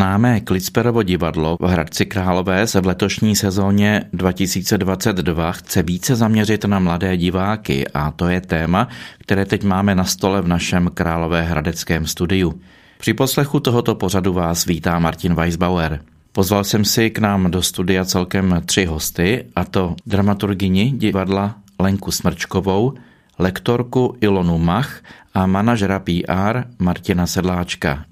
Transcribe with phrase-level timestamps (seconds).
[0.00, 6.78] Známé Klicperovo divadlo v Hradci Králové se v letošní sezóně 2022 chce více zaměřit na
[6.78, 12.06] mladé diváky a to je téma, které teď máme na stole v našem Králové hradeckém
[12.06, 12.60] studiu.
[12.98, 16.00] Při poslechu tohoto pořadu vás vítá Martin Weisbauer.
[16.32, 22.10] Pozval jsem si k nám do studia celkem tři hosty, a to dramaturgini divadla Lenku
[22.10, 22.94] Smrčkovou,
[23.38, 25.00] lektorku Ilonu Mach
[25.34, 28.04] a manažera PR Martina Sedláčka.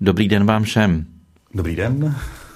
[0.00, 1.13] Dobrý den vám všem.
[1.54, 2.14] Dobrý den.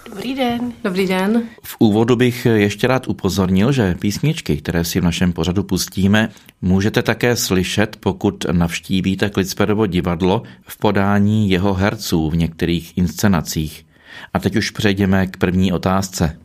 [0.09, 0.73] Dobrý den.
[0.84, 1.43] Dobrý den.
[1.62, 6.29] V úvodu bych ještě rád upozornil, že písničky, které si v našem pořadu pustíme,
[6.62, 13.87] můžete také slyšet, pokud navštívíte Klicperovo divadlo v podání jeho herců v některých inscenacích.
[14.34, 16.38] A teď už přejdeme k první otázce.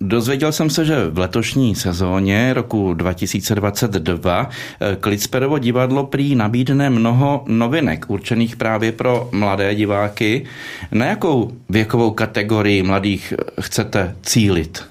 [0.00, 7.44] Dozvěděl jsem se, že v letošní sezóně roku 2022 eh, Klicperovo divadlo prý nabídne mnoho
[7.46, 10.44] novinek určených právě pro mladé diváky.
[10.92, 14.82] Na jakou věkovou kategorii mladých eh, chcete cílit?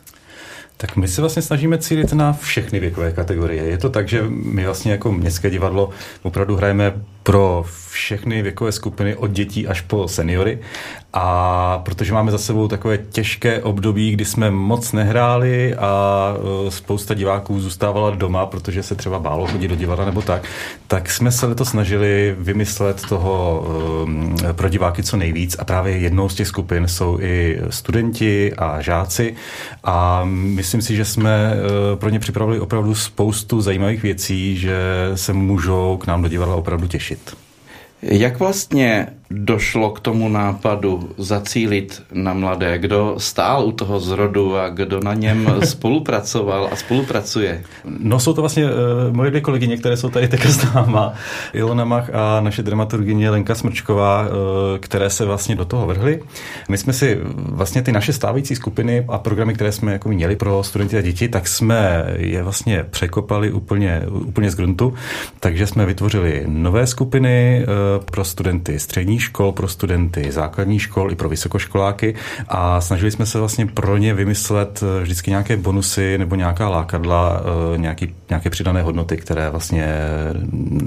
[0.77, 3.63] Tak my se vlastně snažíme cílit na všechny věkové kategorie.
[3.63, 5.89] Je to tak, že my vlastně jako městské divadlo
[6.23, 6.93] opravdu hrajeme
[7.27, 10.59] pro všechny věkové skupiny od dětí až po seniory.
[11.13, 16.33] A protože máme za sebou takové těžké období, kdy jsme moc nehráli a
[16.67, 20.43] e, spousta diváků zůstávala doma, protože se třeba bálo chodit do divadla nebo tak,
[20.87, 23.65] tak jsme se letos snažili vymyslet toho
[24.49, 28.81] e, pro diváky co nejvíc a právě jednou z těch skupin jsou i studenti a
[28.81, 29.35] žáci
[29.83, 34.77] a myslím si, že jsme e, pro ně připravili opravdu spoustu zajímavých věcí, že
[35.15, 37.16] se můžou k nám do divadla opravdu těšit.
[38.01, 42.77] Jak vlastně došlo k tomu nápadu zacílit na mladé?
[42.77, 47.63] Kdo stál u toho zrodu a kdo na něm spolupracoval a spolupracuje?
[47.99, 48.71] No jsou to vlastně uh,
[49.11, 51.13] moje dvě kolegyně, které jsou tady také známa.
[51.53, 54.27] Ilona Mach a naše dramaturgyně Lenka Smrčková, uh,
[54.79, 56.21] které se vlastně do toho vrhly.
[56.69, 60.63] My jsme si vlastně ty naše stávající skupiny a programy, které jsme jako měli pro
[60.63, 64.93] studenty a děti, tak jsme je vlastně překopali úplně, úplně z gruntu.
[65.39, 71.15] Takže jsme vytvořili nové skupiny uh, pro studenty střední škol pro studenty, základní škol i
[71.15, 72.15] pro vysokoškoláky.
[72.47, 77.41] A snažili jsme se vlastně pro ně vymyslet eh, vždycky nějaké bonusy nebo nějaká lákadla,
[77.73, 79.87] eh, nějaký, nějaké přidané hodnoty, které vlastně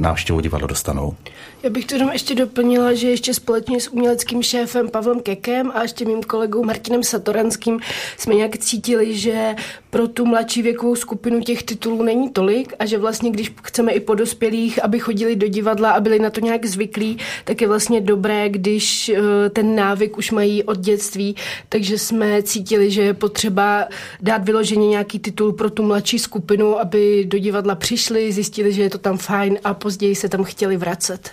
[0.01, 1.15] návštěvu divadla dostanou.
[1.63, 5.83] Já bych to jenom ještě doplnila, že ještě společně s uměleckým šéfem Pavlem Kekem a
[5.83, 7.81] ještě mým kolegou Martinem Satoranským
[8.17, 9.55] jsme nějak cítili, že
[9.91, 14.01] pro tu mladší věkovou skupinu těch titulů není tolik a že vlastně, když chceme i
[14.01, 18.01] po dospělých, aby chodili do divadla a byli na to nějak zvyklí, tak je vlastně
[18.01, 21.37] dobré, když eh, ten návyk už mají od dětství,
[21.69, 23.85] takže jsme cítili, že je potřeba
[24.21, 28.91] dát vyloženě nějaký titul pro tu mladší skupinu, aby do divadla přišli, zjistili, že je
[28.91, 31.31] to tam fajn a později se tam chtěli vracet.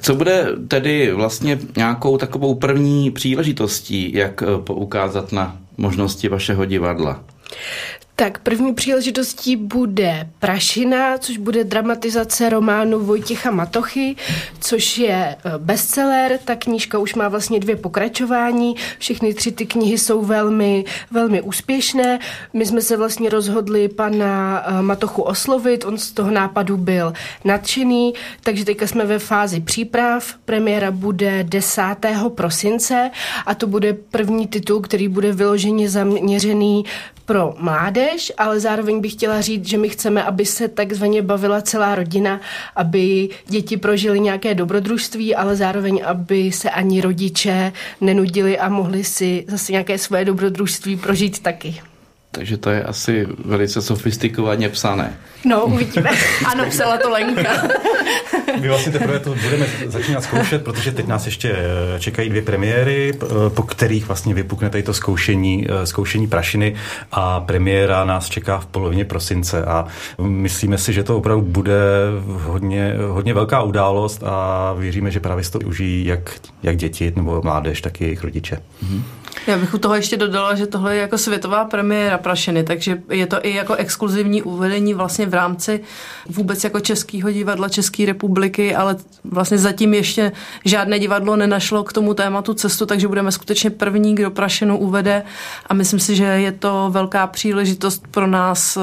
[0.00, 7.24] Co bude tedy vlastně nějakou takovou první příležitostí, jak eh, poukázat na možnosti vašeho divadla?
[8.22, 14.16] Tak první příležitostí bude Prašina, což bude dramatizace románu Vojtěcha Matochy,
[14.60, 16.38] což je e, bestseller.
[16.44, 18.76] Ta knížka už má vlastně dvě pokračování.
[18.98, 22.18] Všechny tři ty knihy jsou velmi, velmi úspěšné.
[22.52, 27.12] My jsme se vlastně rozhodli pana e, Matochu oslovit, on z toho nápadu byl
[27.44, 30.34] nadšený, takže teďka jsme ve fázi příprav.
[30.44, 31.82] Premiéra bude 10.
[32.28, 33.10] prosince
[33.46, 36.84] a to bude první titul, který bude vyloženě zaměřený
[37.32, 41.94] pro mládež, ale zároveň bych chtěla říct, že my chceme, aby se takzvaně bavila celá
[41.94, 42.40] rodina,
[42.76, 49.44] aby děti prožily nějaké dobrodružství, ale zároveň, aby se ani rodiče nenudili a mohli si
[49.48, 51.80] zase nějaké své dobrodružství prožít taky.
[52.30, 55.16] Takže to je asi velice sofistikovaně psané.
[55.44, 56.10] No, uvidíme.
[56.46, 57.68] ano, psala to Lenka.
[58.60, 63.12] My vlastně teprve to budeme začínat zkoušet, protože teď nás ještě eh, čekají dvě premiéry,
[63.14, 66.74] eh, po kterých vlastně vypukne tady to zkoušení, eh, zkoušení prašiny
[67.12, 69.86] a premiéra nás čeká v polovině prosince a
[70.22, 71.80] myslíme si, že to opravdu bude
[72.26, 76.30] hodně, hodně velká událost a věříme, že právě to užijí jak,
[76.62, 78.58] jak děti nebo mládež, tak i jejich rodiče.
[78.84, 79.02] Mm-hmm.
[79.46, 83.26] Já bych u toho ještě dodala, že tohle je jako světová premiéra Prašiny, takže je
[83.26, 85.80] to i jako exkluzivní uvedení vlastně v rámci
[86.28, 90.32] vůbec jako Českého divadla České republiky, ale vlastně zatím ještě
[90.64, 95.22] žádné divadlo nenašlo k tomu tématu cestu, takže budeme skutečně první, kdo Prašinu uvede.
[95.66, 98.80] A myslím si, že je to velká příležitost pro nás eh,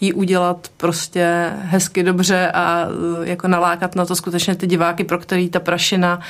[0.00, 2.86] ji udělat prostě hezky dobře a
[3.22, 6.20] eh, jako nalákat na to skutečně ty diváky, pro který ta Prašina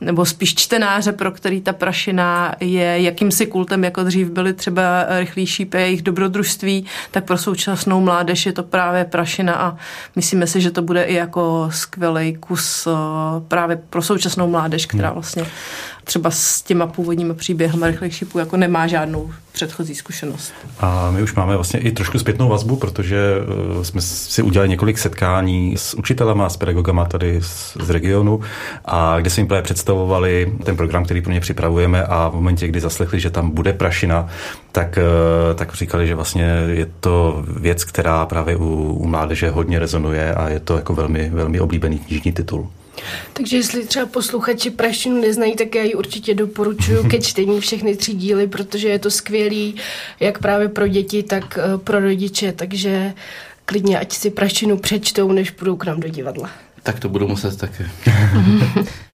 [0.00, 5.46] nebo spíš čtenáře, pro který ta prašina je jakýmsi kultem, jako dřív byly třeba rychlý
[5.46, 9.76] šípe jejich dobrodružství, tak pro současnou mládež je to právě prašina a
[10.16, 12.90] myslíme si, že to bude i jako skvělý kus eh,
[13.48, 15.14] právě pro současnou mládež, která hmm.
[15.14, 15.46] vlastně
[16.10, 20.52] třeba s těma původníma příběhama rychlejší půl jako nemá žádnou předchozí zkušenost.
[20.80, 23.16] A my už máme vlastně i trošku zpětnou vazbu, protože
[23.80, 28.40] eh, jsme si udělali několik setkání s učitelama, s pedagogama tady z, z regionu,
[28.84, 32.68] a kde jsme jim právě představovali ten program, který pro ně připravujeme a v momentě,
[32.68, 34.28] kdy zaslechli, že tam bude prašina,
[34.72, 39.78] tak, eh, tak říkali, že vlastně je to věc, která právě u, u mládeže hodně
[39.78, 42.68] rezonuje a je to jako velmi, velmi oblíbený knižní titul.
[43.32, 48.14] Takže jestli třeba posluchači Praštinu neznají, tak já ji určitě doporučuji ke čtení všechny tři
[48.14, 49.74] díly, protože je to skvělý,
[50.20, 53.12] jak právě pro děti, tak eh, pro rodiče, takže
[53.64, 56.50] klidně ať si Praštinu přečtou, než půjdou k nám do divadla.
[56.82, 57.84] Tak to budu muset taky.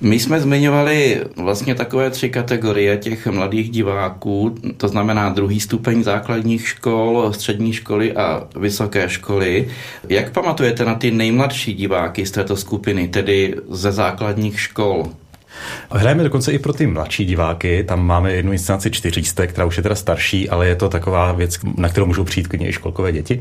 [0.00, 6.68] My jsme zmiňovali vlastně takové tři kategorie těch mladých diváků, to znamená druhý stupeň základních
[6.68, 9.68] škol, střední školy a vysoké školy.
[10.08, 15.08] Jak pamatujete na ty nejmladší diváky z této skupiny, tedy ze základních škol?
[15.90, 19.82] Hrajeme dokonce i pro ty mladší diváky, tam máme jednu inscenaci čtyřístek, která už je
[19.82, 23.40] teda starší, ale je to taková věc, na kterou můžou přijít klidně i školkové děti.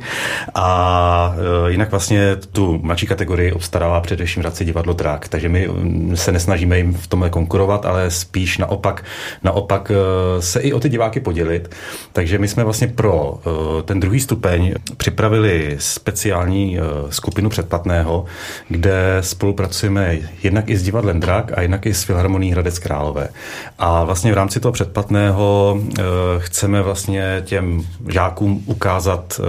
[0.56, 1.36] A
[1.68, 6.31] e, jinak vlastně tu mladší kategorii obstarává především Radci divadlo Drak, takže my mm, se
[6.31, 9.04] nesnažíme jim v tomhle konkurovat, ale spíš naopak,
[9.44, 11.75] naopak e, se i o ty diváky podělit.
[12.14, 13.40] Takže my jsme vlastně pro
[13.80, 16.80] e, ten druhý stupeň připravili speciální
[17.10, 18.25] skupinu předplatného,
[18.69, 23.27] kde spolupracujeme jednak i s divadlem Drak a jednak i s Filharmonií Hradec Králové.
[23.80, 26.04] A vlastně v rámci toho předplatného e,
[26.38, 29.44] chceme vlastně těm žákům ukázat, e,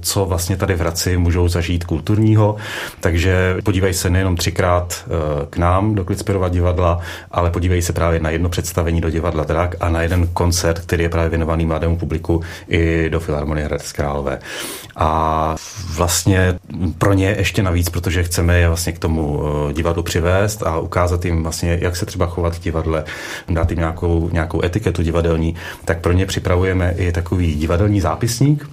[0.00, 2.56] co vlastně tady v Hradci můžou zažít kulturního,
[3.00, 8.20] takže podívají se nejenom třikrát e, k nám do Klicperova divadla, ale podívají se právě
[8.20, 11.96] na jedno představení do divadla Drak a na jeden koncert, který je právě věnovaný mladému
[11.96, 14.38] publiku i do Filharmonie Hradec Králové.
[14.96, 15.56] A
[15.96, 16.58] vlastně
[16.98, 21.42] pro ně ještě navíc, protože chceme je vlastně k tomu divadlu přivést a ukázat jim
[21.42, 23.04] vlastně, jak se třeba chovat v divadle,
[23.48, 28.68] dát jim nějakou, nějakou etiketu divadelní, tak pro ně připravujeme i takový divadelní zápisník,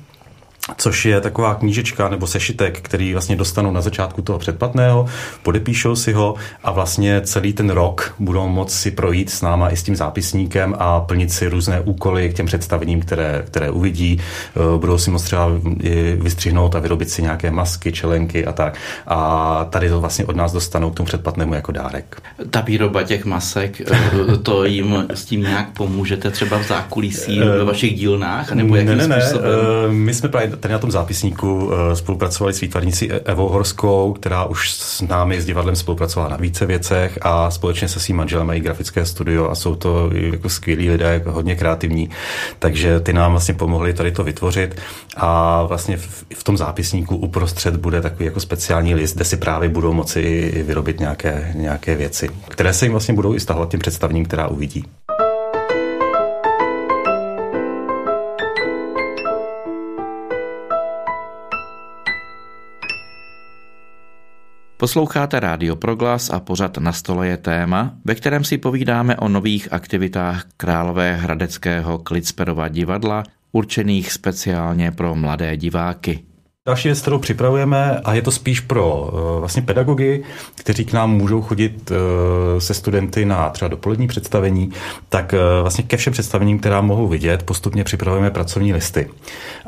[0.77, 5.05] což je taková knížečka nebo sešitek, který vlastně dostanou na začátku toho předplatného,
[5.43, 9.77] podepíšou si ho a vlastně celý ten rok budou moci si projít s náma i
[9.77, 14.19] s tím zápisníkem a plnit si různé úkoly k těm představením, které, které uvidí.
[14.19, 15.47] Eh, budou si moct třeba
[16.15, 18.77] vystřihnout a vyrobit si nějaké masky, čelenky a tak.
[19.07, 22.21] A tady to vlastně od nás dostanou k tomu předplatnému jako dárek.
[22.49, 27.63] Ta výroba těch masek, eh, to jim s tím nějak pomůžete třeba v zákulisí ve
[27.63, 28.51] vašich dílnách?
[28.51, 29.21] Nebo jakým ne, ne, ne.
[29.21, 29.51] Způsobem?
[29.91, 34.73] My jsme právě tady na tom zápisníku eh, spolupracovali s výtvarnicí Evou Horskou, která už
[34.73, 39.05] s námi s divadlem spolupracovala na více věcech a společně se svým manželem mají grafické
[39.05, 42.09] studio a jsou to jako skvělí lidé, jako hodně kreativní.
[42.59, 44.81] Takže ty nám vlastně pomohli tady to vytvořit
[45.17, 49.69] a vlastně v, v tom zápisníku uprostřed bude takový jako speciální list, kde si právě
[49.69, 54.25] budou moci vyrobit nějaké, nějaké věci, které se jim vlastně budou i stahovat tím představním,
[54.25, 54.85] která uvidí.
[64.81, 69.73] Posloucháte Rádio Proglas a pořad na stole je téma, ve kterém si povídáme o nových
[69.73, 76.23] aktivitách Králové hradeckého Klicperova divadla, určených speciálně pro mladé diváky.
[76.67, 80.23] Další věc, kterou připravujeme, a je to spíš pro uh, vlastně pedagogy,
[80.55, 81.97] kteří k nám můžou chodit uh,
[82.59, 84.71] se studenty na třeba dopolední představení,
[85.09, 89.09] tak uh, vlastně ke všem představením, která mohou vidět, postupně připravujeme pracovní listy.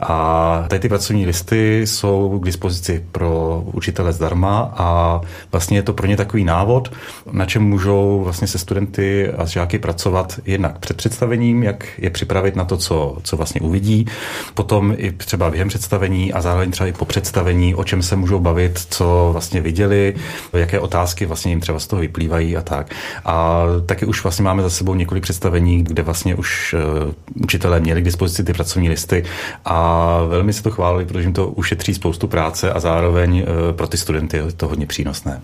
[0.01, 5.21] A tady ty pracovní listy jsou k dispozici pro učitele zdarma a
[5.51, 6.91] vlastně je to pro ně takový návod,
[7.31, 12.55] na čem můžou vlastně se studenty a žáky pracovat jednak před představením, jak je připravit
[12.55, 14.05] na to, co, co vlastně uvidí,
[14.53, 18.39] potom i třeba během představení a zároveň třeba i po představení, o čem se můžou
[18.39, 20.15] bavit, co vlastně viděli,
[20.53, 22.95] jaké otázky vlastně jim třeba z toho vyplývají a tak.
[23.25, 26.75] A taky už vlastně máme za sebou několik představení, kde vlastně už
[27.05, 27.13] uh,
[27.43, 29.23] učitelé měli k dispozici ty pracovní listy
[29.65, 33.87] a velmi se to chválili, protože jim to ušetří spoustu práce a zároveň uh, pro
[33.87, 35.41] ty studenty je to hodně přínosné.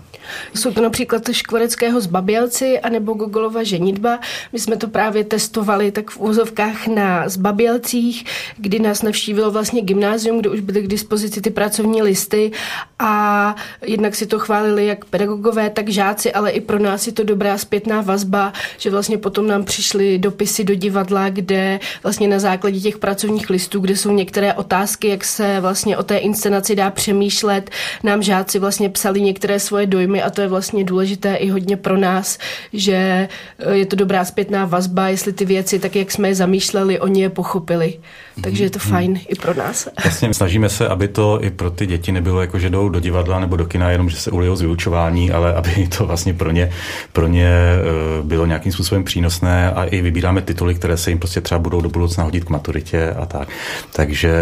[0.54, 4.18] Jsou to například Škvareckého z Babělci anebo Gogolova ženitba.
[4.52, 8.24] My jsme to právě testovali tak v úzovkách na Zbabělcích,
[8.56, 12.50] kdy nás navštívilo vlastně gymnázium, kde už byly k dispozici ty pracovní listy
[12.98, 13.54] a
[13.86, 17.58] jednak si to chválili jak pedagogové, tak žáci, ale i pro nás je to dobrá
[17.58, 22.98] zpětná vazba, že vlastně potom nám přišly dopisy do divadla, kde vlastně na základě těch
[22.98, 27.70] pracovních listů, kde jsou některé otázky, jak se vlastně o té inscenaci dá přemýšlet,
[28.02, 31.98] nám žáci vlastně psali některé svoje dojmy a to je vlastně důležité i hodně pro
[31.98, 32.38] nás,
[32.72, 33.28] že
[33.72, 37.30] je to dobrá zpětná vazba, jestli ty věci, tak jak jsme je zamýšleli, oni je
[37.30, 37.98] pochopili.
[38.40, 38.90] Takže je to mhm.
[38.90, 39.88] fajn i pro nás.
[40.04, 43.40] Vlastně snažíme se, aby to i pro ty děti nebylo jako, že jdou do divadla
[43.40, 46.70] nebo do kina, jenom že se ulijou z vyučování, ale aby to vlastně pro ně,
[47.12, 51.40] pro ně eh, bylo nějakým způsobem přínosné a i vybíráme tituly, které se jim prostě
[51.40, 53.48] třeba budou do budoucna hodit k maturitě a tak.
[53.92, 54.32] Takže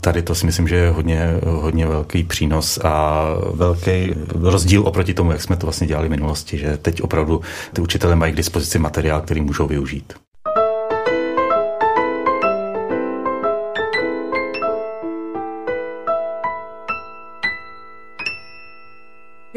[0.00, 3.24] tady to si myslím, že je hodně, hodně velký přínos a
[3.54, 7.40] velký rozdíl oproti tomu, jak jsme to vlastně dělali v minulosti, že teď opravdu
[7.72, 10.25] ty učitelé mají k dispozici materiál, který můžou využít.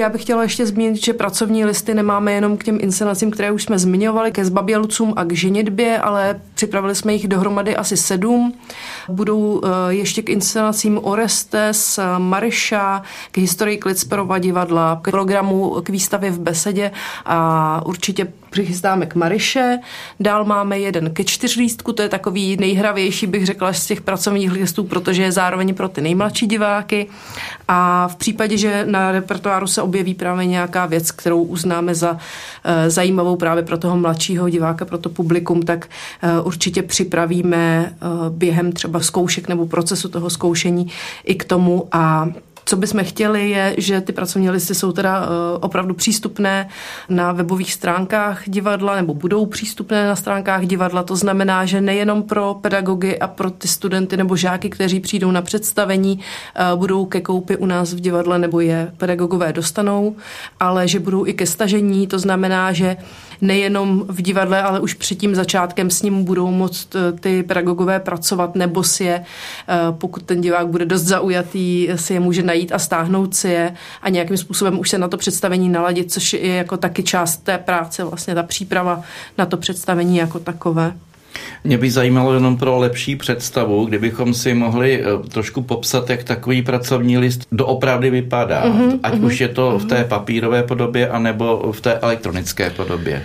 [0.09, 3.79] Bych chtěla ještě zmínit, že pracovní listy nemáme jenom k těm inscenacím, které už jsme
[3.79, 8.53] zmiňovali, ke zbabělcům a k ženitbě, ale připravili jsme jich dohromady asi sedm.
[9.09, 16.31] Budou eh, ještě k inscenacím Orestes, Mariša, k historii Klitsperova divadla, k programu k výstavě
[16.31, 16.91] v Besedě
[17.25, 19.79] a určitě přichystáme k Mariše.
[20.19, 24.83] Dál máme jeden ke čtyřlístku, to je takový nejhravější, bych řekla, z těch pracovních listů,
[24.83, 27.07] protože je zároveň pro ty nejmladší diváky.
[27.67, 32.17] A v případě, že na repertoáru se objeví právě nějaká věc, kterou uznáme za uh,
[32.87, 35.87] zajímavou právě pro toho mladšího diváka, pro to publikum, tak
[36.23, 40.91] uh, určitě připravíme uh, během třeba zkoušek nebo procesu toho zkoušení
[41.23, 42.27] i k tomu a
[42.69, 46.69] co bychom chtěli je, že ty pracovní listy jsou teda eh, opravdu přístupné
[47.09, 51.03] na webových stránkách divadla nebo budou přístupné na stránkách divadla.
[51.03, 55.41] To znamená, že nejenom pro pedagogy a pro ty studenty nebo žáky, kteří přijdou na
[55.41, 56.19] představení,
[56.55, 60.15] eh, budou ke koupi u nás v divadle nebo je pedagogové dostanou,
[60.59, 62.07] ale že budou i ke stažení.
[62.07, 62.97] To znamená, že
[63.41, 68.00] nejenom v divadle, ale už před tím začátkem s ním budou moct eh, ty pedagogové
[68.00, 69.24] pracovat, nebo si je,
[69.91, 74.10] pokud ten divák bude dost zaujatý, si je může najít a stáhnout si je a
[74.10, 78.03] nějakým způsobem už se na to představení naladit, což je jako taky část té práce,
[78.03, 79.01] vlastně ta příprava
[79.38, 80.93] na to představení jako takové.
[81.63, 86.61] Mě by zajímalo jenom pro lepší představu, kdybychom si mohli eh, trošku popsat, jak takový
[86.61, 88.65] pracovní list doopravdy vypadá.
[88.65, 89.79] Mm-hmm, ať mm-hmm, už je to mm-hmm.
[89.79, 90.09] v té mhm.
[90.09, 93.23] papírové podobě, anebo v té elektronické podobě.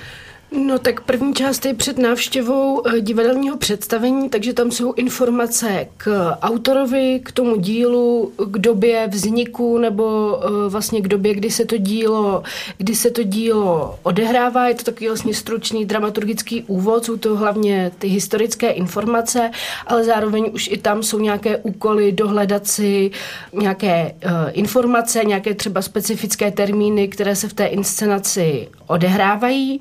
[0.53, 6.33] No tak první část je před návštěvou eh, divadelního představení, takže tam jsou informace k
[6.43, 11.77] autorovi, k tomu dílu, k době vzniku nebo eh, vlastně k době, kdy se to
[11.77, 12.43] dílo,
[12.79, 14.69] kdy se to dílo odehrává.
[14.69, 19.51] Je to takový vlastně stručný dramaturgický úvod, jsou to hlavně ty historické informace,
[19.87, 23.11] ale zároveň už i tam jsou nějaké úkoly dohledat si
[23.53, 29.81] nějaké uh, informace, nějaké třeba specifické termíny, které se v té inscenaci odehrávají.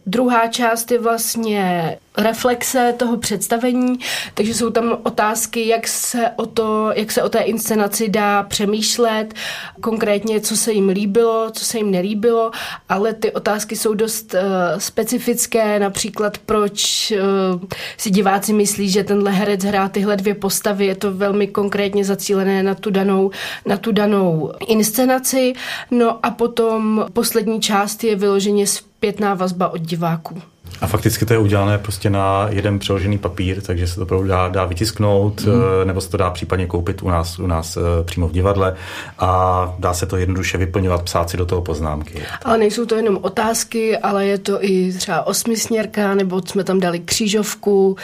[0.05, 3.99] Druhá část je vlastně reflexe toho představení,
[4.33, 9.33] takže jsou tam otázky, jak se o, to, jak se o té inscenaci dá přemýšlet,
[9.81, 12.51] konkrétně, co se jim líbilo, co se jim nelíbilo,
[12.89, 14.39] ale ty otázky jsou dost uh,
[14.77, 17.61] specifické, například proč uh,
[17.97, 22.63] si diváci myslí, že tenhle herec hrá tyhle dvě postavy, je to velmi konkrétně zacílené
[22.63, 23.31] na tu danou,
[23.65, 25.53] na tu danou inscenaci,
[25.91, 28.67] no a potom poslední část je vyloženě
[29.01, 30.41] zpětná vazba od diváků.
[30.81, 34.47] A fakticky to je udělané prostě na jeden přeložený papír, takže se to opravdu dá,
[34.49, 35.53] dá vytisknout, mm.
[35.83, 38.75] nebo se to dá případně koupit u nás, u nás eh, přímo v divadle
[39.19, 42.23] a dá se to jednoduše vyplňovat, psát si do toho poznámky.
[42.45, 46.99] Ale nejsou to jenom otázky, ale je to i třeba osmisměrka, nebo jsme tam dali
[46.99, 47.95] křížovku,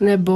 [0.00, 0.34] nebo...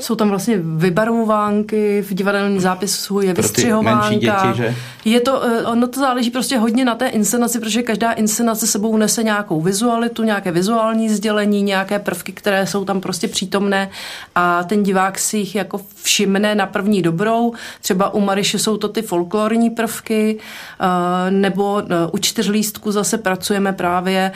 [0.00, 4.14] Jsou tam vlastně vybarvovánky, v divadelním zápisu je vystřihovánka.
[4.14, 4.74] Děti, že?
[5.04, 8.96] Je to, eh, ono to záleží prostě hodně na té inscenaci, protože každá inscenace sebou
[8.96, 13.90] nese nějakou vizualitu, nějaké vizuální sdělení, nějaké prvky, které jsou tam prostě přítomné
[14.34, 17.52] a ten divák si jich jako všimne na první dobrou.
[17.80, 23.72] Třeba u Mariše jsou to ty folklorní prvky, eh, nebo eh, u čtyřlístku zase pracujeme
[23.72, 24.32] právě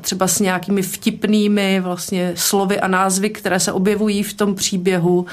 [0.00, 5.26] třeba s nějakými vtipnými vlastně slovy a názvy, které se objevují v tom příběhu.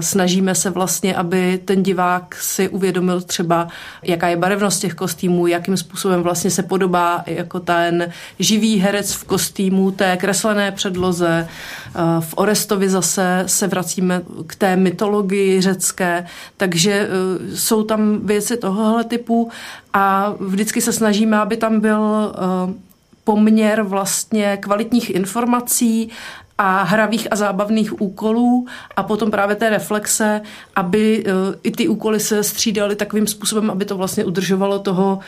[0.00, 3.68] Snažíme se vlastně, aby ten divák si uvědomil třeba
[4.02, 9.24] jaká je barevnost těch kostýmů, jakým způsobem vlastně se podobá jako ten živý herec v
[9.24, 11.48] kostýmu té kreslené předloze.
[11.48, 18.56] Eh, v Orestovi zase se vracíme k té mytologii řecké, takže eh, jsou tam věci
[18.56, 19.50] tohohle typu
[19.92, 22.74] a vždycky se snažíme, aby tam byl eh,
[23.24, 26.08] poměr vlastně kvalitních informací
[26.58, 30.40] a hravých a zábavných úkolů a potom právě té reflexe,
[30.76, 31.24] aby
[31.62, 35.18] i ty úkoly se střídaly takovým způsobem, aby to vlastně udržovalo toho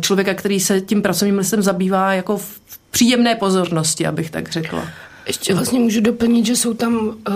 [0.00, 2.60] člověka, který se tím pracovním listem zabývá jako v
[2.92, 4.88] příjemné pozornosti, abych tak řekla.
[5.26, 7.32] Ještě vlastně můžu doplnit, že jsou tam, eh,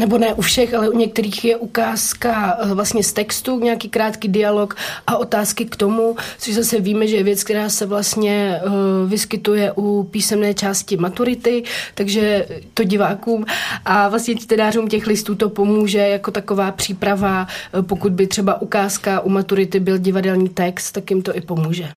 [0.00, 4.28] nebo ne u všech, ale u některých je ukázka eh, vlastně z textu, nějaký krátký
[4.28, 4.76] dialog
[5.06, 8.68] a otázky k tomu, což zase víme, že je věc, která se vlastně eh,
[9.06, 11.62] vyskytuje u písemné části maturity,
[11.94, 13.44] takže to divákům
[13.84, 17.46] a vlastně čtenářům těch listů to pomůže jako taková příprava,
[17.82, 21.88] pokud by třeba ukázka u maturity byl divadelní text, tak jim to i pomůže.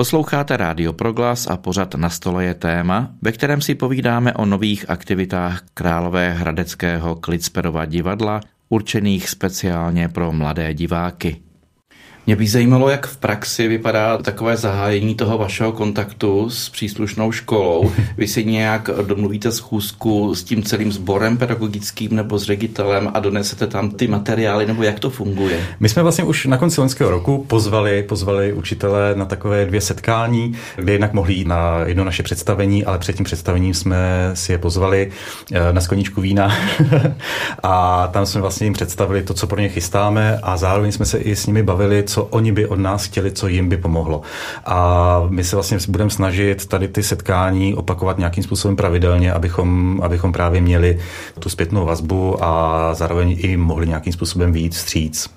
[0.00, 4.90] Posloucháte Rádio Proglas a pořad na stole je téma, ve kterém si povídáme o nových
[4.90, 11.42] aktivitách Králové hradeckého Klicperova divadla, určených speciálně pro mladé diváky.
[12.30, 17.92] Mě by zajímalo, jak v praxi vypadá takové zahájení toho vašeho kontaktu s příslušnou školou.
[18.16, 23.66] Vy si nějak domluvíte schůzku s tím celým sborem pedagogickým nebo s ředitelem a donesete
[23.66, 25.60] tam ty materiály, nebo jak to funguje?
[25.80, 30.56] My jsme vlastně už na konci loňského roku pozvali, pozvali učitele na takové dvě setkání,
[30.76, 34.58] kde jednak mohli jít na jedno naše představení, ale před tím představením jsme si je
[34.58, 35.10] pozvali
[35.52, 36.56] eh, na skoničku vína
[37.62, 41.18] a tam jsme vlastně jim představili to, co pro ně chystáme a zároveň jsme se
[41.18, 44.22] i s nimi bavili, co oni by od nás chtěli, co jim by pomohlo.
[44.66, 50.32] A my se vlastně budeme snažit tady ty setkání opakovat nějakým způsobem pravidelně, abychom, abychom
[50.32, 50.98] právě měli
[51.38, 55.30] tu zpětnou vazbu a zároveň i mohli nějakým způsobem víc vstříc.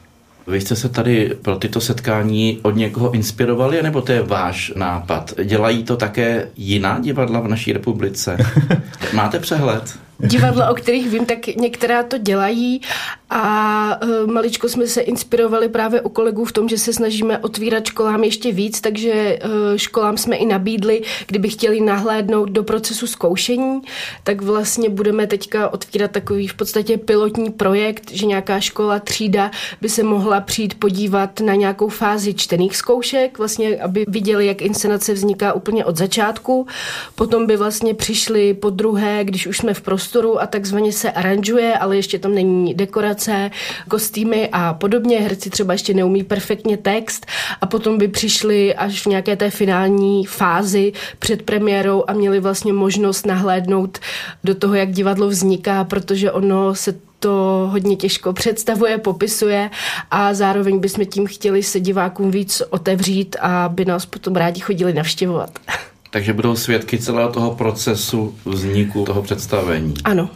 [0.47, 5.33] Vy jste se tady pro tyto setkání od někoho inspirovali, nebo to je váš nápad?
[5.43, 8.37] Dělají to také jiná divadla v naší republice?
[9.13, 9.99] Máte přehled?
[10.19, 12.81] Divadla, o kterých vím, tak některá to dělají
[13.29, 17.85] a uh, maličko jsme se inspirovali právě u kolegů v tom, že se snažíme otvírat
[17.85, 23.81] školám ještě víc, takže uh, školám jsme i nabídli, kdyby chtěli nahlédnout do procesu zkoušení,
[24.23, 29.51] tak vlastně budeme teďka otvírat takový v podstatě pilotní projekt, že nějaká škola, třída
[29.81, 35.13] by se mohla přijít podívat na nějakou fázi čtených zkoušek, vlastně aby viděli, jak inscenace
[35.13, 36.67] vzniká úplně od začátku.
[37.15, 41.11] Potom by vlastně přišli po druhé, když už jsme v prostoru prostoru a takzvaně se
[41.11, 43.51] aranžuje, ale ještě tam není dekorace,
[43.89, 45.19] kostýmy a podobně.
[45.19, 47.25] Herci třeba ještě neumí perfektně text
[47.61, 52.73] a potom by přišli až v nějaké té finální fázi před premiérou a měli vlastně
[52.73, 53.99] možnost nahlédnout
[54.43, 59.69] do toho, jak divadlo vzniká, protože ono se to hodně těžko představuje, popisuje
[60.11, 64.93] a zároveň bychom tím chtěli se divákům víc otevřít a by nás potom rádi chodili
[64.93, 65.59] navštěvovat.
[66.13, 69.93] Takže budou svědky celého toho procesu vzniku toho představení.
[70.03, 70.29] Ano.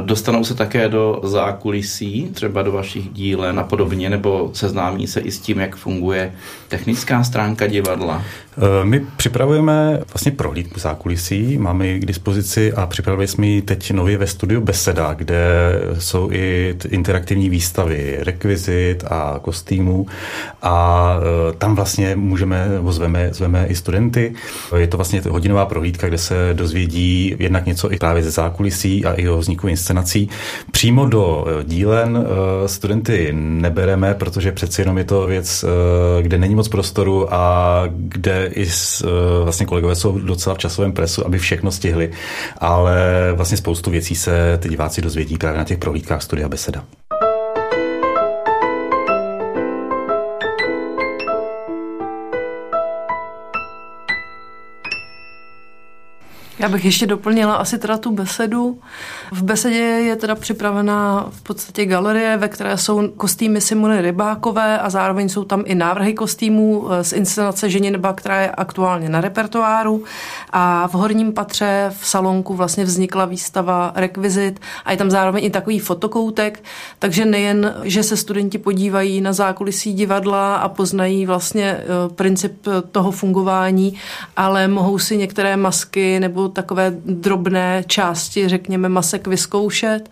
[0.00, 5.30] Dostanou se také do zákulisí, třeba do vašich dílen a podobně, nebo seznámí se i
[5.30, 6.32] s tím, jak funguje
[6.68, 8.22] technická stránka divadla?
[8.58, 13.90] Eh, my připravujeme vlastně prohlídku zákulisí, máme ji k dispozici a připravili jsme ji teď
[13.90, 15.38] nově ve studiu Beseda, kde
[15.98, 20.06] jsou i interaktivní výstavy rekvizit a kostýmů
[20.62, 24.34] a eh, tam vlastně můžeme, zveme, zveme i studenty.
[24.76, 29.12] Je to vlastně hodinová prohlídka, kde se dozvědí jednak něco i právě ze zákulisí a
[29.12, 30.28] i o vzniku inscenací.
[30.70, 32.26] Přímo do eh, dílen
[32.66, 35.64] studenty nebereme, protože přeci jenom je to věc,
[36.22, 40.92] kde není moc prostoru a kde i s, eh, vlastně kolegové jsou docela v časovém
[40.92, 42.10] presu, aby všechno stihli,
[42.58, 46.84] ale vlastně spoustu věcí se ty diváci dozvědí právě na těch prohlídkách studia Beseda.
[56.58, 58.78] Já bych ještě doplnila asi teda tu besedu.
[59.32, 64.90] V besedě je teda připravená v podstatě galerie, ve které jsou kostýmy Simony Rybákové a
[64.90, 70.04] zároveň jsou tam i návrhy kostýmů eh, z inscenace Ženinba, která je aktuálně na repertoáru.
[70.50, 75.50] A v horním patře v salonku vlastně vznikla výstava rekvizit a je tam zároveň i
[75.50, 76.64] takový fotokoutek,
[76.98, 83.10] takže nejen, že se studenti podívají na zákulisí divadla a poznají vlastně eh, princip toho
[83.10, 83.94] fungování,
[84.36, 90.10] ale mohou si některé masky nebo takové drobné části, řekněme, masek vyzkoušet,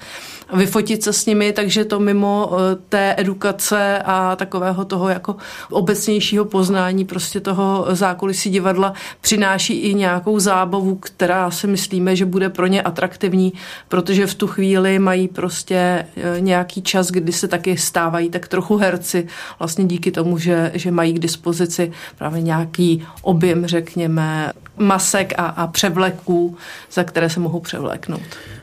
[0.55, 5.37] vyfotit se s nimi, takže to mimo eh, té edukace a takového toho jako
[5.71, 12.49] obecnějšího poznání prostě toho zákulisí divadla přináší i nějakou zábavu, která si myslíme, že bude
[12.49, 13.53] pro ně atraktivní,
[13.89, 18.77] protože v tu chvíli mají prostě eh, nějaký čas, kdy se taky stávají tak trochu
[18.77, 19.27] herci,
[19.59, 25.67] vlastně díky tomu, že, že mají k dispozici právě nějaký objem, řekněme, masek a, a
[25.67, 26.57] převleků,
[26.93, 28.23] za které se mohou převléknout.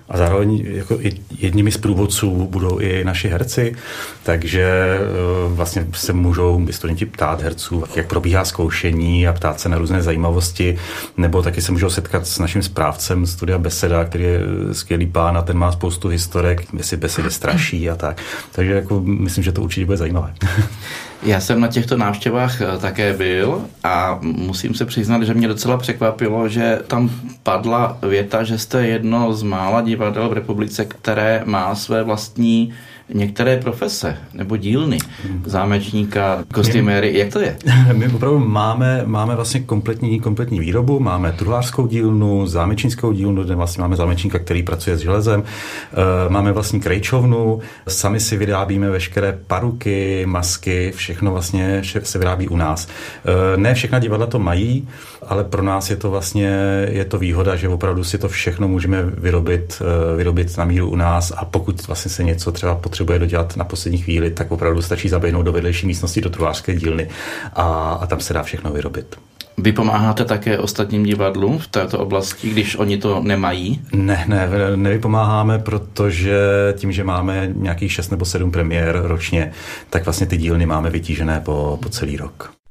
[0.10, 1.00] A zároveň jako
[1.38, 3.76] jedními z průvodců budou i naši herci,
[4.24, 5.00] takže eh,
[5.48, 10.78] vlastně se můžou studenti ptát herců, jak probíhá zkoušení a ptát se na různé zajímavosti,
[11.18, 14.39] nebo taky se můžou setkat s naším správcem studia Beseda, který je
[14.72, 18.22] skvělý pán a ten má spoustu historek, jestli besedy straší a tak.
[18.52, 20.34] Takže jako myslím, že to určitě bude zajímavé.
[21.26, 25.78] Já jsem na těchto návštěvách eh, také byl a musím se přiznat, že mě docela
[25.78, 27.10] překvapilo, že tam
[27.44, 32.74] padla věta, že jste jedno z mála divadel v republice, které má své vlastní
[33.13, 34.98] některé profese nebo dílny,
[35.46, 37.58] zámečníka, kostýméry, jak to je?
[37.94, 43.82] My opravdu máme, máme vlastně kompletní, kompletní výrobu, máme truhlářskou dílnu, zámečnickou dílnu, kde vlastně
[43.82, 45.96] máme zámečníka, který pracuje s železem, eh,
[46.30, 52.88] máme vlastní krejčovnu, sami si vyrábíme veškeré paruky, masky, všechno vlastně se vyrábí u nás.
[53.26, 54.88] Eh, ne všechna divadla to mají,
[55.28, 56.50] ale pro nás je to vlastně
[56.90, 60.96] je to výhoda, že opravdu si to všechno můžeme vyrobit, eh, vyrobit na míru u
[60.96, 65.10] nás a pokud vlastně se něco třeba potřebuje dodělat na poslední chvíli, tak opravdu stačí
[65.10, 67.10] zaběhnout do vedlejší místnosti do truhlářské dílny
[67.54, 67.64] a,
[68.02, 69.16] a tam se dá všechno vyrobit.
[69.58, 73.82] Vy pomáháte také ostatním divadlům v této oblasti, když oni to nemají?
[73.94, 76.40] Ne, ne, nevypomáháme, protože
[76.78, 79.52] tím, že máme nějakých 6 nebo 7 premiér ročně,
[79.90, 82.62] tak vlastně ty dílny máme vytížené po, po celý rok.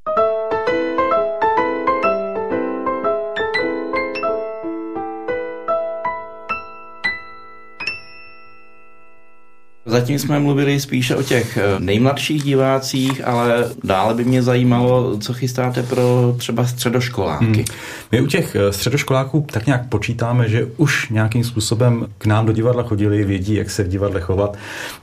[9.86, 15.32] Zatím jsme mluvili spíše o těch eh, nejmladších divácích, ale dále by mě zajímalo, co
[15.32, 17.44] chystáte pro třeba středoškoláky.
[17.44, 17.64] Hmm.
[18.12, 22.52] My u těch eh, středoškoláků tak nějak počítáme, že už nějakým způsobem k nám do
[22.52, 24.56] divadla chodili, vědí, jak se v divadle chovat,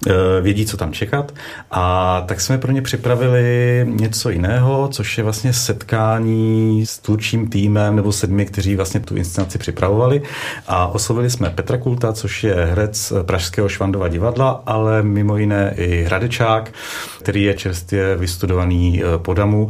[0.08, 1.34] eh, vědí, co tam čekat.
[1.72, 7.96] A tak jsme pro ně připravili něco jiného, což je vlastně setkání s tvůrčím týmem
[7.96, 10.22] nebo sedmi, kteří vlastně tu inscenaci připravovali.
[10.68, 16.04] A oslovili jsme Petra Kulta, což je herec Pražského Švandova divadla ale mimo jiné i
[16.04, 16.74] Hradečák,
[17.20, 19.70] který je čerstvě vystudovaný eh, po DAMu.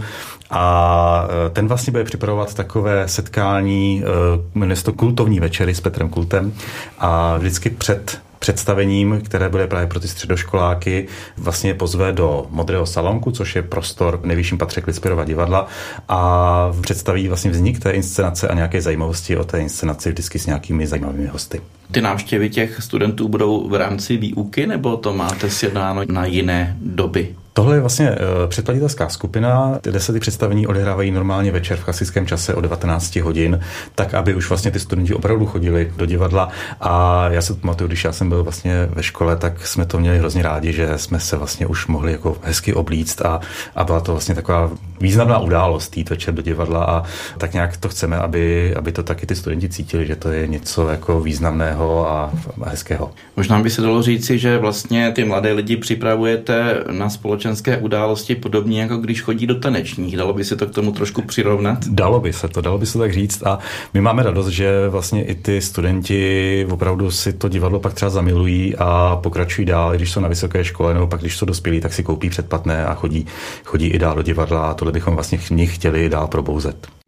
[0.49, 4.07] A eh, ten vlastně bude připravovat takové setkání, eh,
[4.55, 6.53] jmenuje to kultovní večery s Petrem Kultem.
[6.99, 13.31] A vždycky před představením, které bude právě pro ty středoškoláky, vlastně pozve do Modrého salonku,
[13.31, 15.67] což je prostor v nejvyšším patře Klispirova divadla
[16.09, 20.87] a představí vlastně vznik té inscenace a nějaké zajímavosti o té inscenaci vždycky s nějakými
[20.87, 21.61] zajímavými hosty.
[21.91, 27.35] Ty návštěvy těch studentů budou v rámci výuky nebo to máte sjednáno na jiné doby?
[27.59, 28.15] Tohle je vlastně uh,
[28.47, 33.59] předplatitelská skupina, ty desety představení odehrávají normálně večer v klasickém čase o 19 hodin,
[33.95, 36.49] tak aby už vlastně ty studenti opravdu chodili do divadla
[36.81, 40.19] a já se pamatuju, když já jsem byl vlastně ve škole, tak jsme to měli
[40.19, 43.39] hrozně rádi, že jsme se vlastně už mohli jako hezky oblíct a,
[43.75, 47.03] a byla to vlastně taková významná událost jít večer do divadla a
[47.37, 50.89] tak nějak to chceme, aby, aby to taky ty studenti cítili, že to je něco
[50.89, 52.31] jako významného a
[52.65, 53.11] hezkého.
[53.37, 58.35] Možná by se dalo říci, že vlastně ty mladé lidi připravujete na společnost společenské události
[58.35, 60.17] podobně jako když chodí do tanečních.
[60.17, 61.87] Dalo by se to k tomu trošku přirovnat?
[61.87, 63.59] Dalo by se to, dalo by se tak říct a
[63.93, 68.75] my máme radost, že vlastně i ty studenti opravdu si to divadlo pak třeba zamilují
[68.75, 72.03] a pokračují dál, když jsou na vysoké škole nebo pak když jsou dospělí, tak si
[72.03, 73.25] koupí předplatné a chodí,
[73.65, 76.98] chodí i dál do divadla a tohle bychom vlastně v nich chtěli dál probouzet.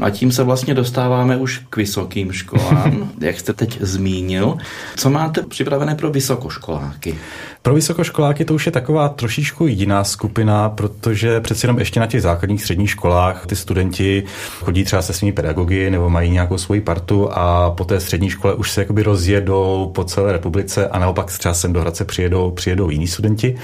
[0.00, 4.56] A tím se vlastně dostáváme už k vysokým školám, jak jste teď zmínil.
[4.96, 7.18] Co máte připravené pro vysokoškoláky?
[7.62, 12.22] Pro vysokoškoláky to už je taková trošičku jiná skupina, protože přeci jenom ještě na těch
[12.22, 14.24] základních středních školách ty studenti
[14.60, 18.54] chodí třeba se svými pedagogy nebo mají nějakou svoji partu a po té střední škole
[18.54, 22.90] už se jakoby rozjedou po celé republice a naopak třeba sem do Hradce přijedou, přijedou
[22.90, 23.56] jiní studenti.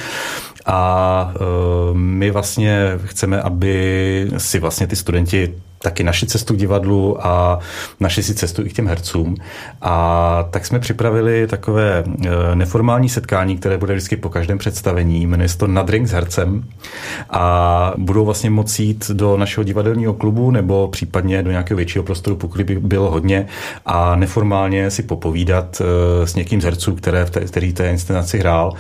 [0.67, 1.39] A e,
[1.95, 7.59] my vlastně chceme, aby si vlastně ty studenti taky naši cestu k divadlu a
[8.01, 9.35] naši si cestu i k těm hercům.
[9.83, 15.27] A tak jsme připravili takové e, neformální setkání, které bude vždycky po každém představení.
[15.27, 16.65] Jmenuje se to Na drink s hercem
[17.31, 22.37] a budou vlastně moci jít do našeho divadelního klubu nebo případně do nějakého většího prostoru,
[22.37, 23.47] pokud by bylo hodně
[23.87, 28.73] a neformálně si popovídat e, s někým z herců, které který té inscenaci hrál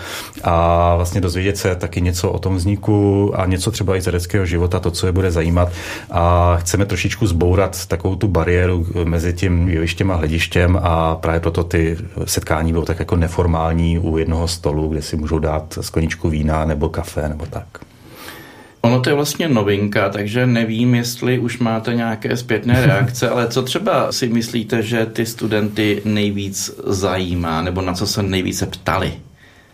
[0.44, 4.46] a vlastně dozvědět se taky něco o tom vzniku a něco třeba i z hereckého
[4.46, 5.68] života, to, co je bude zajímat
[6.10, 11.64] a chceme trošičku zbourat takovou tu bariéru mezi tím jevištěm a hledištěm a právě proto
[11.64, 16.64] ty setkání budou tak jako neformální u jednoho stolu, kde si můžou dát skleničku vína
[16.64, 17.66] nebo kafe nebo tak.
[18.80, 23.62] Ono to je vlastně novinka, takže nevím, jestli už máte nějaké zpětné reakce, ale co
[23.62, 29.12] třeba si myslíte, že ty studenty nejvíc zajímá, nebo na co se nejvíce ptali?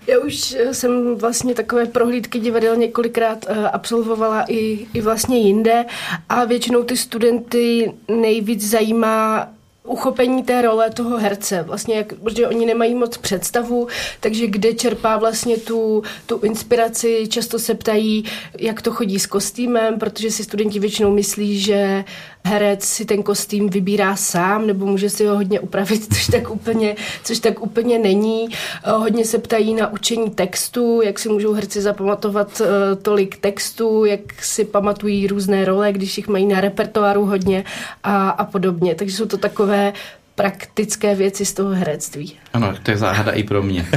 [0.07, 5.85] Já už eh, jsem vlastně takové prohlídky divadel několikrát eh, absolvovala i, i vlastně jinde
[6.29, 9.49] a většinou ty studenty nejvíc zajímá
[9.85, 13.89] uchopení té role toho herce, vlastně jak, protože oni nemají moc představu,
[14.21, 18.25] takže kde čerpá vlastně tu, tu inspiraci, často se ptají,
[18.59, 22.05] jak to chodí s kostýmem, protože si studenti většinou myslí, že
[22.45, 26.97] herec si ten kostým vybírá sám, nebo může si ho hodně upravit, což tak úplně,
[27.25, 28.49] což tak úplně není.
[28.51, 34.05] Eh, hodně se ptají na učení textu, jak si můžou herci zapamatovat eh, tolik textů,
[34.05, 37.65] jak si pamatují různé role, když jich mají na repertoáru hodně
[38.05, 38.95] a, a podobně.
[38.95, 39.93] Takže jsou to takové
[40.35, 42.39] praktické věci z toho herectví.
[42.53, 43.87] Ano, to je záhada i pro mě.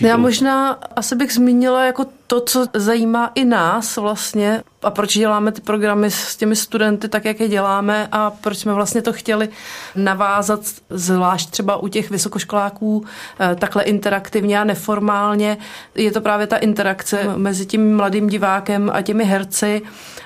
[0.00, 5.52] Já možná asi bych zmínila jako to, co zajímá i nás vlastně a proč děláme
[5.52, 9.48] ty programy s těmi studenty tak, jak je děláme a proč jsme vlastně to chtěli
[9.96, 13.04] navázat, zvlášť třeba u těch vysokoškoláků
[13.40, 15.58] eh, takhle interaktivně a neformálně.
[15.94, 19.82] Je to právě ta interakce mezi tím mladým divákem a těmi herci.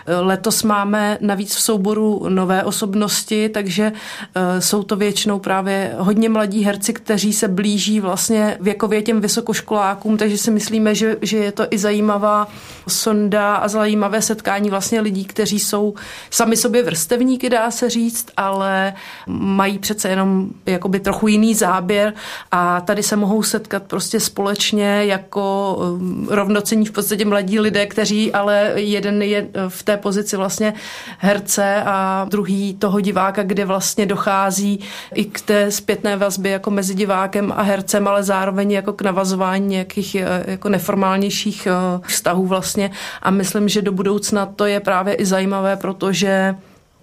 [0.07, 3.93] Eh, letos máme navíc v souboru nové osobnosti, takže
[4.35, 10.17] eh, jsou to většinou právě hodně mladí herci, kteří se blíží vlastně věkově těm vysokoškolákům,
[10.17, 12.49] takže si myslíme, že, že je to i zajímavá
[12.89, 15.95] sonda a zajímavé setkání vlastně lidí, kteří jsou
[16.31, 18.95] sami sobě vrstevníky, dá se říct, ale
[19.27, 22.15] mají přece jenom jakoby trochu jiný záběr
[22.51, 28.33] a tady se mohou setkat prostě společně jako um, rovnocení v podstatě mladí lidé, kteří
[28.33, 30.75] ale jeden je v té pozici vlastně
[31.19, 34.81] herce a druhý toho diváka, kde vlastně dochází
[35.15, 39.67] i k té zpětné vazbě jako mezi divákem a hercem, ale zároveň jako k navazování
[39.67, 41.73] nějakých eh, jako neformálnějších eh,
[42.07, 42.91] vztahů vlastně
[43.23, 46.55] a myslím, že do budoucna to je právě i zajímavé, protože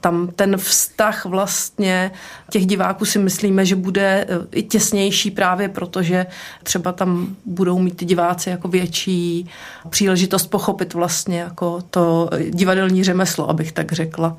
[0.02, 2.12] tam ten vztah vlastně
[2.50, 6.26] těch diváků si myslíme, že bude eh, i těsnější právě protože
[6.64, 9.50] třeba tam budou mít ty diváci jako větší
[9.90, 14.38] příležitost pochopit vlastně jako to divadelní řemeslo, abych tak řekla.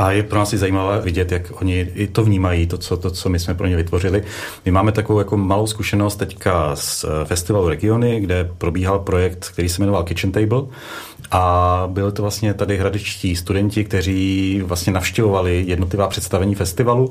[0.00, 3.10] A je pro nás i zajímavé vidět, jak oni i to vnímají, to co, to,
[3.10, 4.22] co my jsme pro ně vytvořili.
[4.64, 9.68] My máme takovou jako malou zkušenost teďka z eh, festivalu Regiony, kde probíhal projekt, který
[9.68, 10.62] se jmenoval Kitchen Table
[11.30, 17.10] a byli to vlastně tady hradečtí studenti, kteří vlastně navštěvovali jednotlivá představení festivalu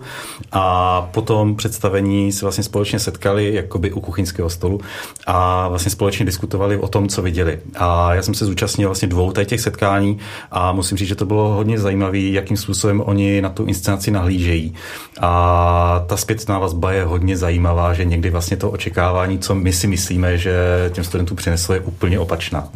[0.51, 4.81] a potom představení se vlastně společně setkali jakoby u kuchyňského stolu
[5.27, 7.59] a vlastně společně diskutovali o tom, co viděli.
[7.75, 10.17] A já jsem se zúčastnil vlastně dvou těch setkání
[10.51, 14.75] a musím říct, že to bylo hodně zajímavé, jakým způsobem oni na tu inscenaci nahlížejí.
[15.21, 19.87] A ta zpětná vazba je hodně zajímavá, že někdy vlastně to očekávání, co my si
[19.87, 20.53] myslíme, že
[20.93, 22.69] těm studentům přineslo, je úplně opačná.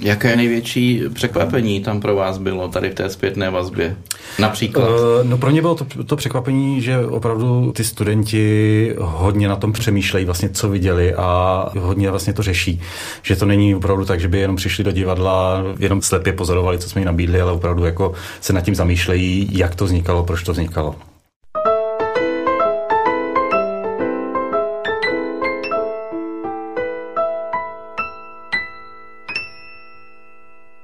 [0.00, 3.96] Jaké největší překvapení tam pro vás bylo tady v té zpětné vazbě?
[4.38, 4.88] Například?
[4.88, 9.72] Uh, no pro mě bylo to, to překvapení, že opravdu ty studenti hodně na tom
[9.72, 12.80] přemýšlejí vlastně, co viděli a hodně vlastně to řeší.
[13.22, 16.88] Že to není opravdu tak, že by jenom přišli do divadla, jenom slepě pozorovali, co
[16.88, 20.52] jsme jim nabídli, ale opravdu jako se nad tím zamýšlejí, jak to vznikalo, proč to
[20.52, 20.94] vznikalo.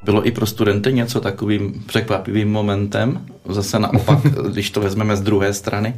[0.05, 3.27] Bylo i pro studenty něco takovým překvapivým momentem?
[3.49, 4.19] Zase naopak,
[4.53, 5.97] když to vezmeme z druhé strany?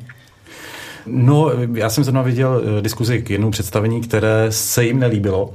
[1.06, 5.54] No, já jsem zrovna viděl eh, diskuzi k jednou představení, které se jim nelíbilo.